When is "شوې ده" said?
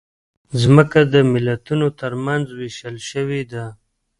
3.09-3.65